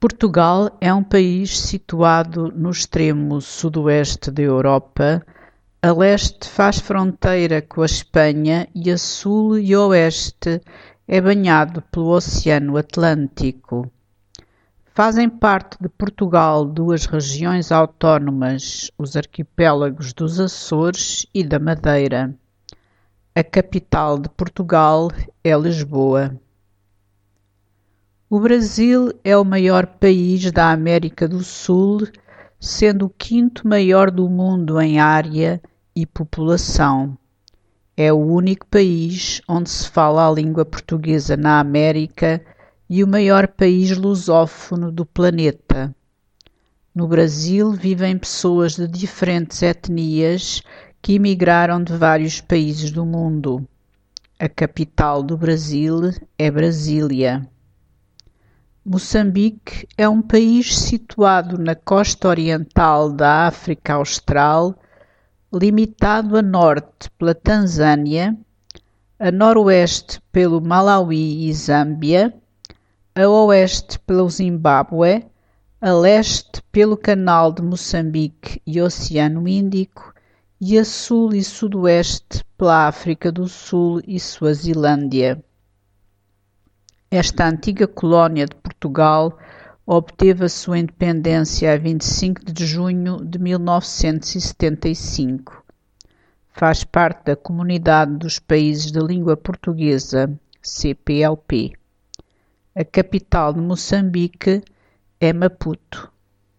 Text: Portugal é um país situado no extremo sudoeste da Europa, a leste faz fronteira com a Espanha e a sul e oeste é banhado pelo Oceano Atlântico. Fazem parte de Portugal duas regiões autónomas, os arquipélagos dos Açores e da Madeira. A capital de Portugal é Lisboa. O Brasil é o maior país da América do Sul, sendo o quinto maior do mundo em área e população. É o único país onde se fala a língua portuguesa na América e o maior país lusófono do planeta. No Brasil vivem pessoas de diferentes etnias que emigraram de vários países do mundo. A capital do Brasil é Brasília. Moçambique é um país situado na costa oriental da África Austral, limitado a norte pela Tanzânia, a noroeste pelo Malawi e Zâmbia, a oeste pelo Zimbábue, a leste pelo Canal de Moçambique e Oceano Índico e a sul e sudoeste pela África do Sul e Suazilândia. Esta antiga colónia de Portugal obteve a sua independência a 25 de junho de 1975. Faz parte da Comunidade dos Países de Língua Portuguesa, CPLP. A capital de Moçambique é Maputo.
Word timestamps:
Portugal 0.00 0.78
é 0.80 0.94
um 0.94 1.04
país 1.04 1.60
situado 1.60 2.50
no 2.56 2.70
extremo 2.70 3.38
sudoeste 3.38 4.30
da 4.30 4.40
Europa, 4.40 5.22
a 5.82 5.92
leste 5.92 6.48
faz 6.48 6.78
fronteira 6.78 7.60
com 7.60 7.82
a 7.82 7.84
Espanha 7.84 8.66
e 8.74 8.90
a 8.90 8.96
sul 8.96 9.58
e 9.58 9.76
oeste 9.76 10.62
é 11.06 11.20
banhado 11.20 11.82
pelo 11.92 12.08
Oceano 12.12 12.78
Atlântico. 12.78 13.92
Fazem 14.94 15.28
parte 15.28 15.76
de 15.78 15.90
Portugal 15.90 16.64
duas 16.64 17.04
regiões 17.04 17.70
autónomas, 17.70 18.90
os 18.96 19.18
arquipélagos 19.18 20.14
dos 20.14 20.40
Açores 20.40 21.26
e 21.34 21.44
da 21.44 21.58
Madeira. 21.58 22.34
A 23.34 23.44
capital 23.44 24.18
de 24.18 24.30
Portugal 24.30 25.10
é 25.44 25.54
Lisboa. 25.54 26.40
O 28.32 28.38
Brasil 28.38 29.12
é 29.24 29.36
o 29.36 29.44
maior 29.44 29.84
país 29.84 30.52
da 30.52 30.70
América 30.70 31.26
do 31.26 31.42
Sul, 31.42 32.06
sendo 32.60 33.06
o 33.06 33.10
quinto 33.10 33.66
maior 33.66 34.08
do 34.08 34.30
mundo 34.30 34.80
em 34.80 35.00
área 35.00 35.60
e 35.96 36.06
população. 36.06 37.18
É 37.96 38.12
o 38.12 38.18
único 38.18 38.64
país 38.68 39.42
onde 39.48 39.68
se 39.68 39.88
fala 39.88 40.28
a 40.28 40.30
língua 40.30 40.64
portuguesa 40.64 41.36
na 41.36 41.58
América 41.58 42.40
e 42.88 43.02
o 43.02 43.08
maior 43.08 43.48
país 43.48 43.96
lusófono 43.96 44.92
do 44.92 45.04
planeta. 45.04 45.92
No 46.94 47.08
Brasil 47.08 47.72
vivem 47.72 48.16
pessoas 48.16 48.76
de 48.76 48.86
diferentes 48.86 49.60
etnias 49.60 50.62
que 51.02 51.14
emigraram 51.14 51.82
de 51.82 51.96
vários 51.96 52.40
países 52.40 52.92
do 52.92 53.04
mundo. 53.04 53.66
A 54.38 54.48
capital 54.48 55.20
do 55.20 55.36
Brasil 55.36 56.12
é 56.38 56.48
Brasília. 56.48 57.44
Moçambique 58.84 59.86
é 59.96 60.08
um 60.08 60.22
país 60.22 60.74
situado 60.74 61.58
na 61.58 61.74
costa 61.74 62.28
oriental 62.28 63.12
da 63.12 63.46
África 63.46 63.92
Austral, 63.92 64.74
limitado 65.52 66.34
a 66.38 66.40
norte 66.40 67.10
pela 67.18 67.34
Tanzânia, 67.34 68.34
a 69.18 69.30
noroeste 69.30 70.18
pelo 70.32 70.62
Malawi 70.62 71.46
e 71.46 71.52
Zâmbia, 71.52 72.34
a 73.14 73.28
oeste 73.28 73.98
pelo 73.98 74.30
Zimbábue, 74.30 75.26
a 75.78 75.92
leste 75.92 76.62
pelo 76.72 76.96
Canal 76.96 77.52
de 77.52 77.60
Moçambique 77.60 78.62
e 78.66 78.80
Oceano 78.80 79.46
Índico 79.46 80.14
e 80.58 80.78
a 80.78 80.86
sul 80.86 81.34
e 81.34 81.44
sudoeste 81.44 82.42
pela 82.56 82.86
África 82.86 83.30
do 83.30 83.46
Sul 83.46 84.00
e 84.06 84.18
Suazilândia. 84.18 85.44
Esta 87.10 87.48
antiga 87.48 87.88
colónia 87.88 88.46
de 88.46 88.54
Portugal 88.80 89.38
obteve 89.84 90.46
a 90.46 90.48
sua 90.48 90.78
independência 90.78 91.70
a 91.70 91.76
25 91.76 92.50
de 92.50 92.64
junho 92.64 93.22
de 93.22 93.38
1975. 93.38 95.62
Faz 96.48 96.82
parte 96.82 97.26
da 97.26 97.36
Comunidade 97.36 98.16
dos 98.16 98.38
Países 98.38 98.90
de 98.90 98.98
Língua 98.98 99.36
Portuguesa, 99.36 100.32
CPLP. 100.62 101.74
A 102.74 102.82
capital 102.82 103.52
de 103.52 103.60
Moçambique 103.60 104.62
é 105.20 105.30
Maputo. 105.30 106.10